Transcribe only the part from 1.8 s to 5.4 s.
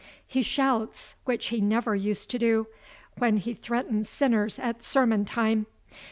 used to do) when he threatens sinners at sermon